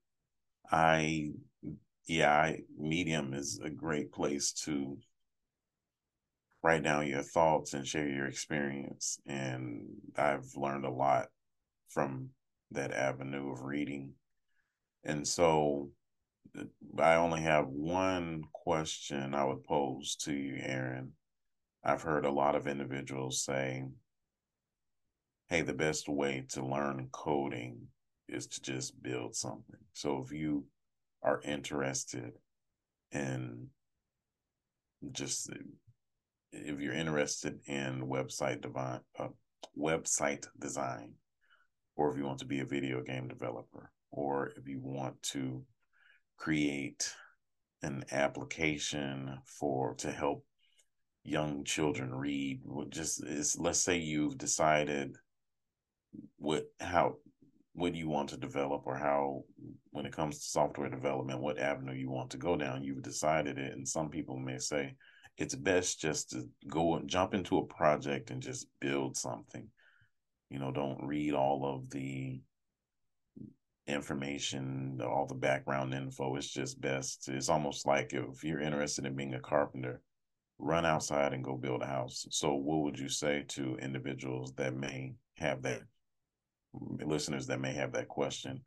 [0.72, 1.32] I,
[2.08, 4.98] yeah, I, Medium is a great place to
[6.63, 9.20] write down your thoughts and share your experience.
[9.26, 9.88] And
[10.18, 11.28] I've learned a lot
[11.89, 12.30] from
[12.72, 14.13] that avenue of reading.
[15.04, 15.89] And so
[16.99, 21.13] I only have one question I would pose to you, Aaron.
[21.84, 23.86] I've heard a lot of individuals say,
[25.47, 27.88] hey, the best way to learn coding
[28.28, 29.80] is to just build something.
[29.93, 30.65] So if you
[31.23, 32.34] are interested
[33.12, 33.67] in
[35.12, 35.49] just
[36.52, 39.28] if you're interested in website design, uh,
[39.78, 41.13] website design,
[41.95, 45.63] or if you want to be a video game developer, or if you want to
[46.39, 47.13] create
[47.84, 50.43] an application for to help
[51.23, 55.15] young children read, just is let's say you've decided
[56.38, 57.15] what how
[57.73, 59.43] what you want to develop or how
[59.91, 63.60] when it comes to software development what avenue you want to go down you've decided
[63.60, 64.95] it and some people may say
[65.39, 69.67] it's best just to go and jump into a project and just build something.
[70.49, 72.41] You know, don't read all of the
[73.89, 76.36] information, all the background info.
[76.36, 77.28] It's just best.
[77.30, 80.02] It's almost like if you're interested in being a carpenter,
[80.58, 82.25] run outside and go build a house.
[82.32, 85.82] So, what would you say to individuals that may have that,
[86.73, 88.62] listeners that may have that question?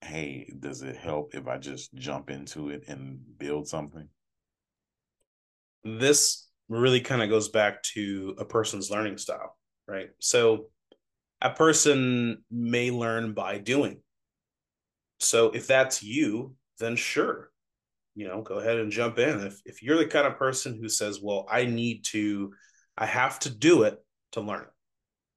[0.00, 4.08] Hey, does it help if I just jump into it and build something?
[5.84, 10.08] this really kind of goes back to a person's learning style, right?
[10.18, 10.70] So
[11.40, 14.00] a person may learn by doing.
[15.20, 17.50] So if that's you, then sure,
[18.14, 19.40] you know, go ahead and jump in.
[19.40, 22.52] If if you're the kind of person who says, "Well, I need to
[22.96, 23.98] I have to do it
[24.32, 24.66] to learn."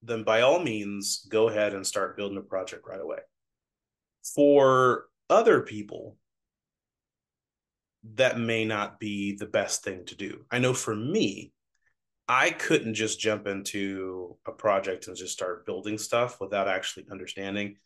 [0.01, 3.19] Then by all means, go ahead and start building a project right away.
[4.35, 6.17] For other people,
[8.15, 10.45] that may not be the best thing to do.
[10.51, 11.51] I know for me,
[12.27, 17.77] I couldn't just jump into a project and just start building stuff without actually understanding.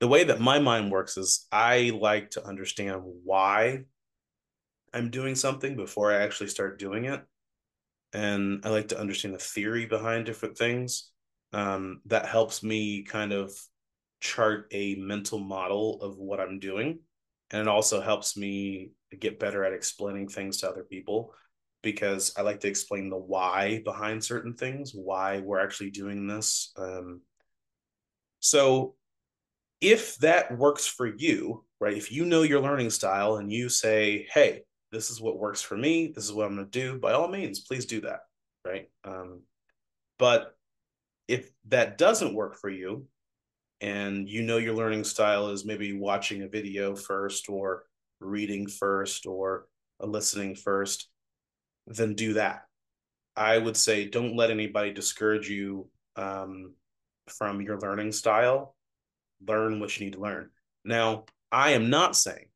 [0.00, 3.84] The way that my mind works is I like to understand why
[4.92, 7.22] I'm doing something before I actually start doing it.
[8.12, 11.10] And I like to understand the theory behind different things.
[11.52, 13.52] Um, that helps me kind of
[14.20, 17.00] chart a mental model of what I'm doing.
[17.50, 21.34] And it also helps me get better at explaining things to other people
[21.82, 26.72] because I like to explain the why behind certain things, why we're actually doing this.
[26.76, 27.22] Um,
[28.40, 28.94] so
[29.80, 31.96] if that works for you, right?
[31.96, 34.62] If you know your learning style and you say, hey,
[34.92, 37.28] this is what works for me, this is what I'm going to do, by all
[37.28, 38.20] means, please do that,
[38.66, 38.88] right?
[39.04, 39.42] Um,
[40.18, 40.54] but
[41.28, 43.06] if that doesn't work for you,
[43.80, 47.84] and you know your learning style is maybe watching a video first or
[48.20, 49.66] reading first or
[49.98, 51.08] listening first,
[51.86, 52.64] then do that.
[53.36, 56.74] I would say don't let anybody discourage you um,
[57.28, 58.74] from your learning style.
[59.46, 60.50] Learn what you need to learn.
[60.84, 62.46] Now, I am not saying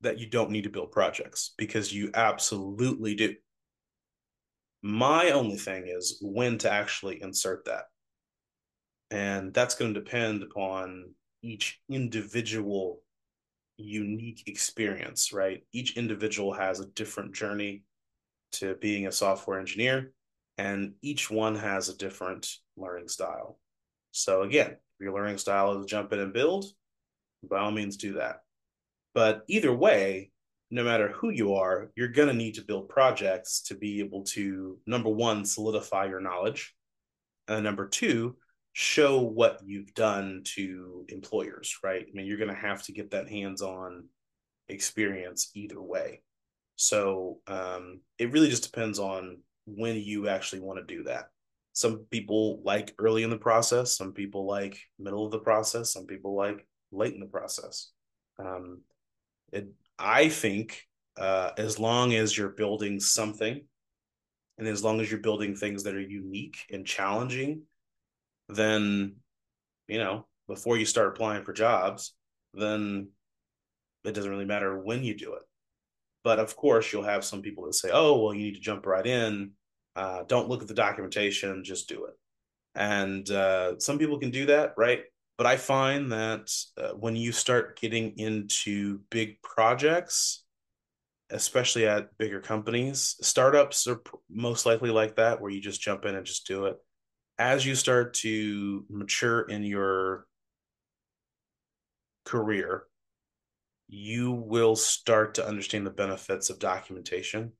[0.00, 3.34] that you don't need to build projects because you absolutely do.
[4.82, 7.84] My only thing is when to actually insert that.
[9.10, 13.02] And that's going to depend upon each individual
[13.76, 15.62] unique experience, right?
[15.72, 17.82] Each individual has a different journey
[18.52, 20.12] to being a software engineer,
[20.58, 23.58] and each one has a different learning style.
[24.10, 26.64] So, again, your learning style is jump in and build,
[27.48, 28.42] by all means do that.
[29.14, 30.30] But either way,
[30.70, 34.24] no matter who you are, you're going to need to build projects to be able
[34.24, 36.74] to, number one, solidify your knowledge.
[37.46, 38.36] And number two,
[38.74, 42.04] show what you've done to employers, right?
[42.06, 44.04] I mean, you're going to have to get that hands on
[44.68, 46.20] experience either way.
[46.76, 51.30] So um, it really just depends on when you actually want to do that.
[51.78, 56.06] Some people like early in the process, some people like middle of the process, some
[56.06, 57.90] people like late in the process.
[58.38, 58.80] Um,
[59.52, 60.82] it, I think
[61.16, 63.60] uh, as long as you're building something
[64.58, 67.62] and as long as you're building things that are unique and challenging
[68.48, 69.14] then
[69.86, 72.14] you know before you start applying for jobs
[72.54, 73.08] then
[74.04, 75.42] it doesn't really matter when you do it
[76.24, 78.86] but of course you'll have some people that say oh well you need to jump
[78.86, 79.52] right in
[79.98, 82.14] uh, don't look at the documentation just do it.
[82.74, 85.02] And uh, some people can do that right?
[85.36, 90.44] But i find that uh, when you start getting into big projects
[91.30, 96.14] especially at bigger companies startups are most likely like that where you just jump in
[96.14, 96.76] and just do it.
[97.38, 100.26] As you start to mature in your
[102.24, 102.84] career,
[103.88, 107.52] you will start to understand the benefits of documentation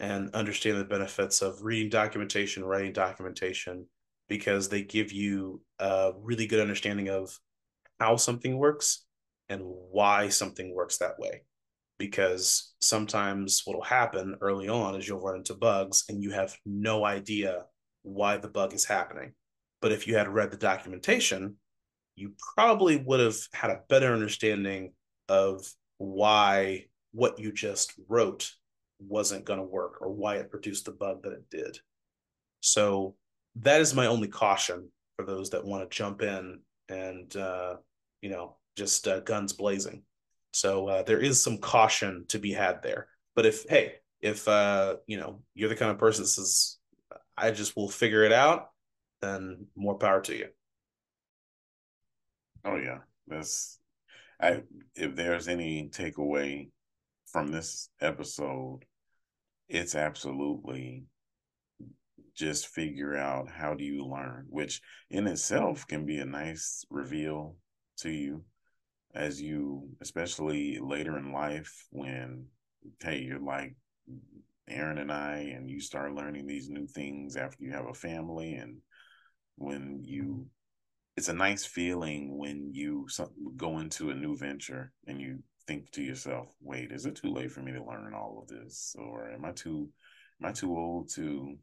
[0.00, 3.86] and understand the benefits of reading documentation, writing documentation,
[4.28, 7.38] because they give you a really good understanding of
[8.00, 9.04] how something works
[9.50, 11.42] and why something works that way.
[11.98, 16.56] Because sometimes what will happen early on is you'll run into bugs and you have
[16.64, 17.66] no idea
[18.02, 19.32] why the bug is happening.
[19.82, 21.56] But if you had read the documentation,
[22.16, 24.92] you probably would have had a better understanding
[25.28, 25.66] of
[25.98, 28.52] why what you just wrote
[29.00, 31.78] wasn't going to work or why it produced the bug that it did.
[32.60, 33.14] So
[33.56, 37.76] that is my only caution for those that want to jump in and uh,
[38.20, 40.02] you know just uh, guns blazing.
[40.52, 43.08] So uh, there is some caution to be had there.
[43.34, 46.78] But if hey, if uh, you know you're the kind of person that says
[47.36, 48.70] I just will figure it out,
[49.22, 50.48] then more power to you.
[52.64, 53.78] Oh yeah, that's
[54.40, 54.62] I.
[54.94, 56.70] If there's any takeaway
[57.26, 58.84] from this episode,
[59.70, 61.04] it's absolutely
[62.34, 67.56] just figure out how do you learn, which in itself can be a nice reveal
[67.98, 68.44] to you
[69.14, 72.46] as you, especially later in life when,
[73.00, 73.76] hey, you're like
[74.68, 78.54] Aaron and I, and you start learning these new things after you have a family,
[78.54, 78.78] and
[79.56, 80.46] when you,
[81.16, 83.06] it's a nice feeling when you
[83.56, 87.52] go into a new venture and you think to yourself, "Wait, is it too late
[87.52, 89.88] for me to learn all of this, or am I too,
[90.40, 91.56] am I too old to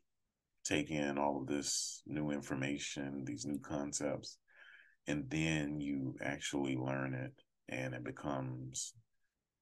[0.63, 4.37] take in all of this new information, these new concepts,
[5.07, 7.33] and then you actually learn it
[7.67, 8.93] and it becomes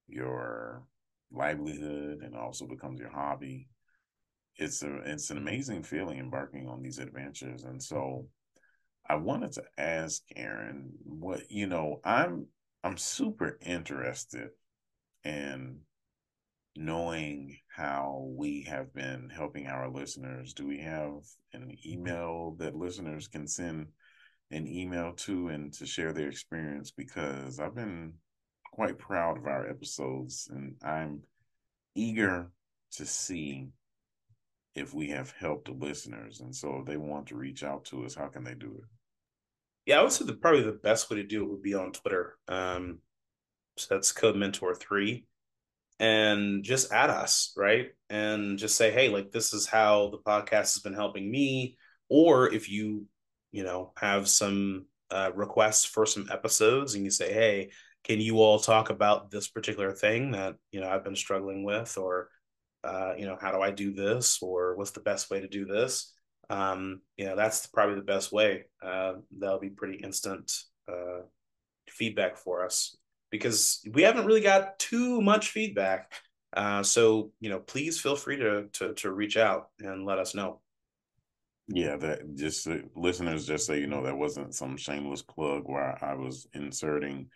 [0.07, 0.83] your
[1.31, 3.67] livelihood and also becomes your hobby.
[4.57, 7.63] It's a it's an amazing feeling embarking on these adventures.
[7.63, 8.27] And so
[9.09, 12.47] I wanted to ask Aaron what you know, I'm
[12.85, 14.49] I'm super interested
[15.23, 15.79] in
[16.75, 20.53] knowing how we have been helping our listeners.
[20.53, 23.87] Do we have an email that listeners can send
[24.51, 26.91] an email to and to share their experience?
[26.91, 28.13] Because I've been
[28.71, 31.23] quite proud of our episodes and I'm
[31.95, 32.51] eager
[32.97, 33.69] to see
[34.75, 36.39] if we have helped listeners.
[36.39, 38.87] And so if they want to reach out to us, how can they do it?
[39.85, 41.91] Yeah, I would say that probably the best way to do it would be on
[41.91, 42.37] Twitter.
[42.47, 42.99] Um,
[43.77, 45.25] so that's Code Mentor 3
[45.99, 47.89] and just add us, right?
[48.09, 51.77] And just say, hey, like this is how the podcast has been helping me.
[52.09, 53.05] Or if you,
[53.51, 57.71] you know, have some uh, requests for some episodes and you say, hey,
[58.03, 61.97] can you all talk about this particular thing that, you know, I've been struggling with?
[61.97, 62.29] Or,
[62.83, 64.39] uh, you know, how do I do this?
[64.41, 66.13] Or what's the best way to do this?
[66.49, 68.65] Um, you know, that's probably the best way.
[68.83, 70.51] Uh, that'll be pretty instant
[70.87, 71.21] uh,
[71.89, 72.95] feedback for us
[73.31, 76.11] because we haven't really got too much feedback.
[76.55, 80.35] Uh, so you know, please feel free to to to reach out and let us
[80.35, 80.61] know.
[81.67, 85.97] Yeah, that just uh, listeners, just so you know, that wasn't some shameless plug where
[86.03, 87.29] I was inserting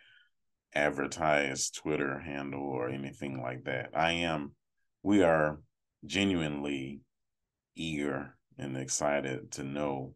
[0.72, 3.90] advertised Twitter handle or anything like that.
[3.92, 4.52] I am,
[5.02, 5.58] we are
[6.06, 7.00] genuinely
[7.74, 10.14] eager and excited to know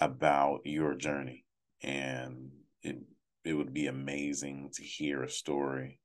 [0.00, 1.44] about your journey.
[1.82, 2.50] And
[2.82, 2.98] it
[3.44, 6.00] it would be amazing to hear a story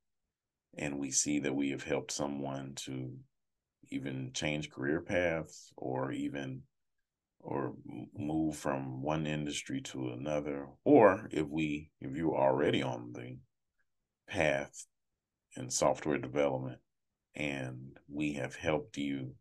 [0.78, 3.14] and we see that we have helped someone to
[3.90, 6.62] even change career paths or even
[7.42, 7.74] or
[8.16, 10.68] move from one industry to another.
[10.84, 13.38] Or if we if you're already on the
[14.30, 14.86] path
[15.58, 16.80] in software development
[17.36, 19.34] and we have helped you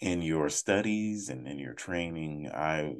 [0.00, 2.94] in your studies and in your training i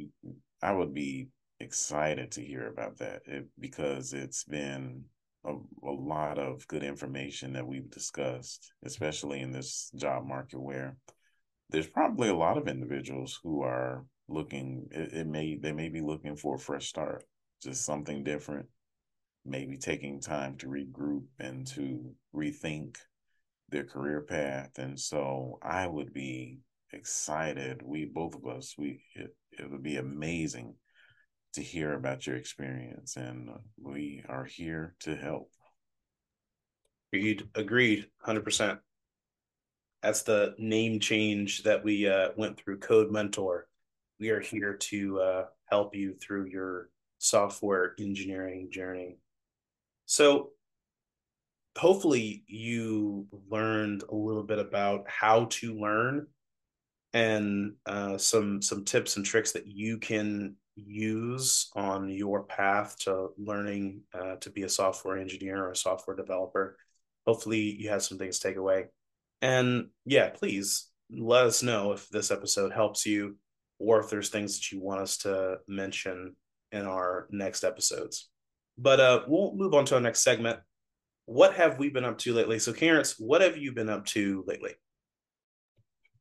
[0.63, 1.29] i would be
[1.61, 5.05] excited to hear about that it, because it's been
[5.47, 10.97] a, a lot of good information that we've discussed, especially in this job market where
[11.71, 16.01] there's probably a lot of individuals who are looking it, it, may they may be
[16.01, 17.23] looking for a fresh start
[17.63, 18.67] just something different
[19.45, 22.97] maybe taking time to regroup and to rethink
[23.69, 26.59] their career path and so i would be
[26.97, 30.75] excited we both of us we it, it would be amazing
[31.57, 33.49] to hear about your experience, and
[33.83, 35.51] we are here to help.
[37.15, 37.49] Agreed.
[37.55, 38.07] Agreed.
[38.21, 38.79] Hundred percent.
[40.03, 42.81] That's the name change that we uh, went through.
[42.81, 43.69] Code Mentor.
[44.21, 49.17] We are here to uh, help you through your software engineering journey.
[50.05, 50.51] So,
[51.79, 56.27] hopefully, you learned a little bit about how to learn
[57.17, 63.29] and uh, some some tips and tricks that you can use on your path to
[63.39, 66.77] learning uh, to be a software engineer or a software developer.
[67.27, 68.89] Hopefully, you have some things to take away.
[69.41, 73.39] And yeah, please let us know if this episode helps you
[73.79, 76.37] or if there's things that you want us to mention
[76.71, 78.29] in our next episodes.
[78.77, 80.59] But uh, we'll move on to our next segment.
[81.25, 82.59] What have we been up to lately?
[82.59, 84.75] So, Terrence, what have you been up to lately?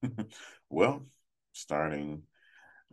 [0.76, 1.02] well,
[1.54, 2.24] starting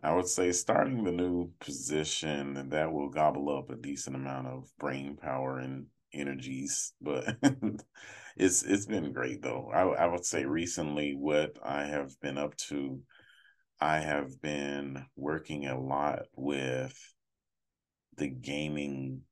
[0.01, 4.69] I would say starting the new position that will gobble up a decent amount of
[4.79, 7.37] brain power and energies, but
[8.37, 9.69] it's it's been great though.
[9.73, 13.01] I I would say recently what I have been up to,
[13.81, 16.97] I have been working a lot with
[18.15, 19.23] the gaming,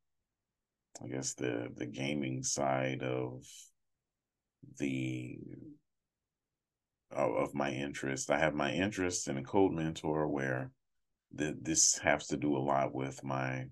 [1.02, 3.46] I guess the the gaming side of
[4.78, 5.40] the
[7.14, 8.32] of my interest.
[8.32, 10.72] I have my interest in a code mentor where
[11.38, 13.66] th- this has to do a lot with my.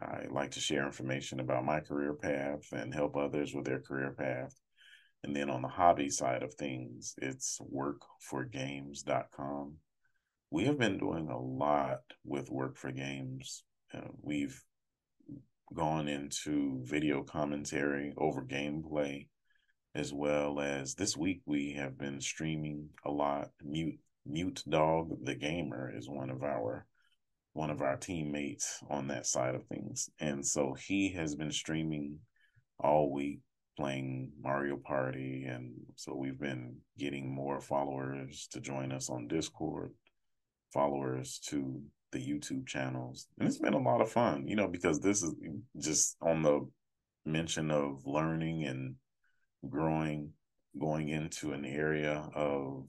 [0.00, 4.10] I like to share information about my career path and help others with their career
[4.10, 4.52] path.
[5.22, 9.74] And then on the hobby side of things, it's work4games.com.
[10.50, 13.62] We have been doing a lot with Work for Games.
[13.92, 14.60] Uh, we've
[15.72, 19.28] gone into video commentary over gameplay
[19.94, 23.50] as well as this week we have been streaming a lot.
[23.62, 26.86] Mute Mute Dog the Gamer is one of our
[27.52, 30.10] one of our teammates on that side of things.
[30.18, 32.18] And so he has been streaming
[32.80, 33.40] all week
[33.76, 35.44] playing Mario Party.
[35.48, 39.92] And so we've been getting more followers to join us on Discord,
[40.72, 41.80] followers to
[42.10, 43.28] the YouTube channels.
[43.38, 45.34] And it's been a lot of fun, you know, because this is
[45.78, 46.68] just on the
[47.24, 48.96] mention of learning and
[49.68, 50.30] growing,
[50.78, 52.86] going into an area of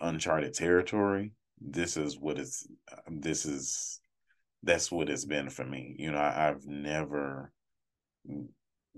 [0.00, 1.32] uncharted territory.
[1.60, 2.66] This is what it's,
[3.08, 4.00] this is,
[4.62, 5.94] that's what it's been for me.
[5.98, 7.52] You know, I, I've never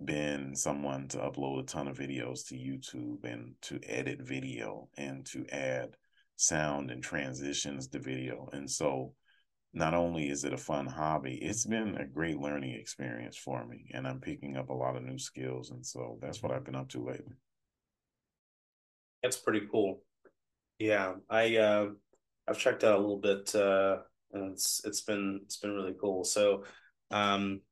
[0.05, 5.25] been someone to upload a ton of videos to YouTube and to edit video and
[5.27, 5.97] to add
[6.37, 8.49] sound and transitions to video.
[8.53, 9.13] And so
[9.75, 13.91] not only is it a fun hobby, it's been a great learning experience for me.
[13.95, 15.71] And I'm picking up a lot of new skills.
[15.71, 17.35] And so that's what I've been up to lately.
[19.23, 20.03] That's pretty cool.
[20.79, 21.15] Yeah.
[21.31, 21.87] I uh
[22.47, 23.99] I've checked out a little bit uh
[24.33, 26.25] and it's it's been it's been really cool.
[26.25, 26.65] So
[27.11, 27.63] um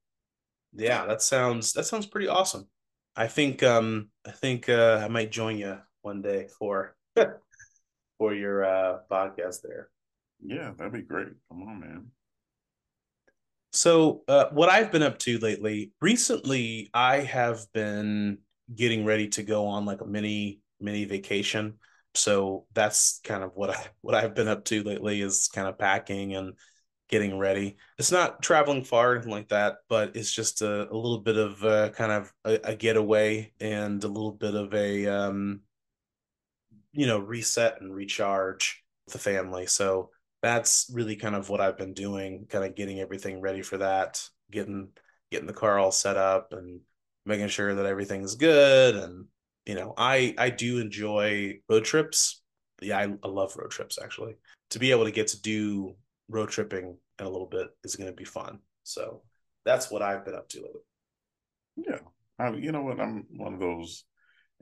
[0.72, 2.66] yeah, that sounds that sounds pretty awesome.
[3.14, 6.96] I think um I think uh I might join you one day for
[8.18, 9.90] for your uh podcast there.
[10.42, 11.28] Yeah, that'd be great.
[11.48, 12.06] Come on, man.
[13.72, 18.38] So, uh, what I've been up to lately, recently, I have been
[18.74, 21.74] getting ready to go on like a mini mini vacation.
[22.14, 25.78] So that's kind of what I what I've been up to lately is kind of
[25.78, 26.54] packing and
[27.08, 27.76] getting ready.
[27.98, 31.36] It's not traveling far or anything like that, but it's just a, a little bit
[31.36, 35.60] of uh, kind of a, a, getaway and a little bit of a um,
[36.92, 39.66] you know reset and recharge with the family.
[39.66, 40.10] So
[40.42, 44.22] that's really kind of what I've been doing, kind of getting everything ready for that,
[44.50, 44.88] getting
[45.30, 46.80] getting the car all set up and
[47.26, 49.26] making sure that everything's good and
[49.66, 52.42] you know i i do enjoy road trips
[52.80, 54.34] yeah I, I love road trips actually
[54.70, 55.94] to be able to get to do
[56.30, 58.60] road tripping in a little bit is going to be fun.
[58.84, 59.22] So
[59.64, 60.80] that's what I've been up to lately.
[61.76, 61.98] Yeah.
[62.38, 63.00] I, you know what?
[63.00, 64.04] I'm one of those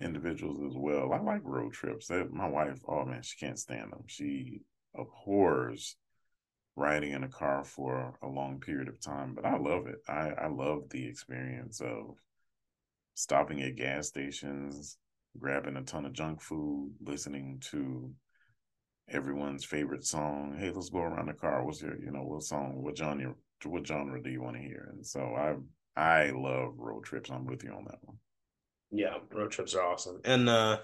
[0.00, 1.12] individuals as well.
[1.12, 2.08] I like road trips.
[2.08, 4.04] That my wife, oh man, she can't stand them.
[4.06, 4.62] She
[4.98, 5.96] abhors
[6.76, 9.96] riding in a car for a long period of time, but I love it.
[10.08, 12.16] I, I love the experience of
[13.14, 14.96] stopping at gas stations,
[15.38, 18.12] grabbing a ton of junk food, listening to
[19.10, 20.56] everyone's favorite song.
[20.58, 21.64] Hey, let's go around the car.
[21.64, 23.34] What's your, you know, what song, what genre,
[23.64, 24.90] what genre do you want to hear?
[24.92, 25.56] And so I,
[26.00, 27.30] I love road trips.
[27.30, 28.18] I'm with you on that one.
[28.90, 30.20] Yeah, road trips are awesome.
[30.24, 30.78] And uh,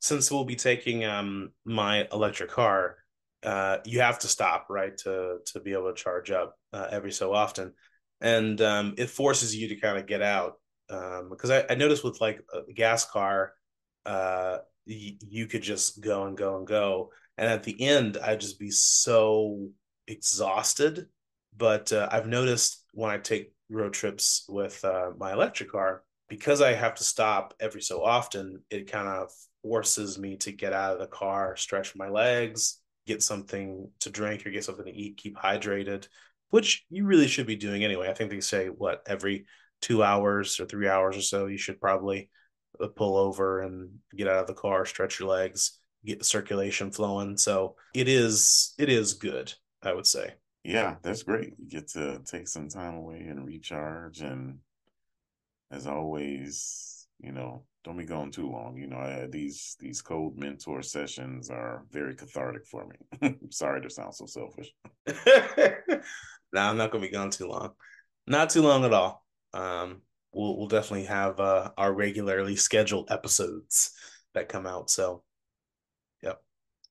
[0.00, 2.96] since we'll be taking um my electric car,
[3.42, 7.12] uh, you have to stop right to to be able to charge up uh, every
[7.12, 7.72] so often,
[8.20, 10.54] and um, it forces you to kind of get out
[10.90, 13.52] um, because I, I noticed with like a gas car,
[14.06, 17.12] uh, y- you could just go and go and go.
[17.36, 19.68] And at the end i'd just be so
[20.08, 21.06] exhausted.
[21.56, 26.60] But uh, i've noticed when i take road trips with uh, my electric car because
[26.62, 29.30] i have to stop every so often it kind of
[29.62, 34.46] forces me to get out of the car stretch my legs get something to drink
[34.46, 36.06] or get something to eat keep hydrated
[36.50, 39.46] which you really should be doing anyway i think they say what every
[39.80, 42.30] two hours or three hours or so you should probably
[42.80, 46.90] uh, pull over and get out of the car stretch your legs get the circulation
[46.90, 47.36] flowing.
[47.36, 49.52] So it is it is good,
[49.82, 50.34] I would say.
[50.64, 51.54] Yeah, that's great.
[51.58, 54.58] You get to take some time away and recharge and
[55.70, 58.76] as always, you know, don't be going too long.
[58.76, 63.34] You know, I, these these Code Mentor sessions are very cathartic for me.
[63.50, 64.70] Sorry to sound so selfish.
[66.52, 67.70] no, I'm not going to be gone too long.
[68.26, 69.24] Not too long at all.
[69.54, 73.92] Um, we'll we'll definitely have uh, our regularly scheduled episodes
[74.34, 74.90] that come out.
[74.90, 75.22] So
[76.22, 76.42] yep.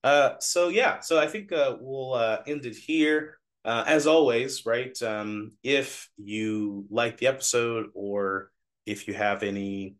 [0.02, 3.38] uh, so yeah, so I think uh, we'll uh, end it here.
[3.64, 5.00] Uh, as always, right?
[5.00, 8.50] Um, if you like the episode or
[8.84, 9.96] if you have any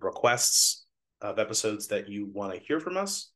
[0.00, 0.86] requests
[1.20, 3.30] of episodes that you want to hear from us,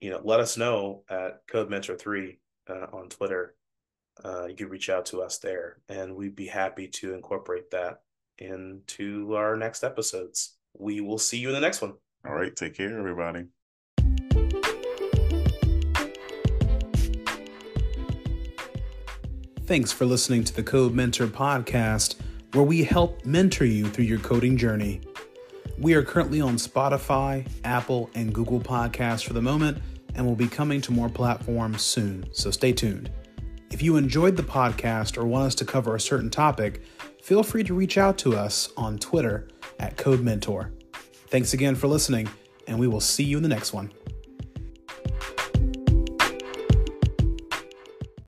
[0.00, 3.54] you know, let us know at Code Mentor Three uh, on Twitter.
[4.24, 8.00] Uh, you can reach out to us there, and we'd be happy to incorporate that
[8.38, 10.56] into our next episodes.
[10.76, 11.94] We will see you in the next one.
[12.26, 13.44] All right, take care, everybody.
[19.66, 22.16] Thanks for listening to the Code Mentor podcast,
[22.54, 25.02] where we help mentor you through your coding journey.
[25.80, 29.78] We are currently on Spotify, Apple, and Google Podcasts for the moment,
[30.16, 33.12] and will be coming to more platforms soon, so stay tuned.
[33.70, 36.82] If you enjoyed the podcast or want us to cover a certain topic,
[37.22, 39.46] feel free to reach out to us on Twitter
[39.78, 40.72] at Code Mentor.
[41.28, 42.28] Thanks again for listening,
[42.66, 43.92] and we will see you in the next one.